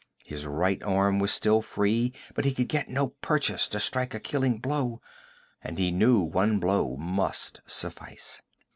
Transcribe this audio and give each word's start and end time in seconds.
His 0.25 0.47
right 0.47 0.81
arm 0.81 1.19
was 1.19 1.31
still 1.31 1.61
free, 1.61 2.11
but 2.33 2.43
he 2.43 2.55
could 2.55 2.67
get 2.67 2.89
no 2.89 3.09
purchase 3.21 3.67
to 3.67 3.79
strike 3.79 4.15
a 4.15 4.19
killing 4.19 4.57
blow, 4.57 4.99
and 5.63 5.77
he 5.77 5.91
knew 5.91 6.21
one 6.21 6.57
blow 6.59 6.95
must 6.97 7.61
suffice. 7.67 8.41